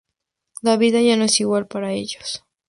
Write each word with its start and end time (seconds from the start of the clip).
La 0.63 0.77
vida 0.77 0.99
ya 0.99 1.15
no 1.15 1.25
es 1.25 1.39
igual 1.41 1.67
para 1.67 1.93
ellos. 1.93 2.43